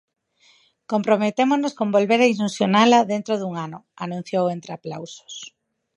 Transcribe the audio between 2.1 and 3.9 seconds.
a ilusionala dentro dun ano,